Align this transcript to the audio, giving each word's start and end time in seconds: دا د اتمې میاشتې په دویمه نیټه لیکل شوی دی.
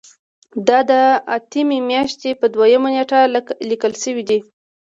دا 0.67 0.79
د 0.89 0.91
اتمې 1.35 1.79
میاشتې 1.91 2.29
په 2.39 2.45
دویمه 2.53 2.89
نیټه 2.95 3.19
لیکل 3.69 3.93
شوی 4.03 4.23
دی. 4.29 4.39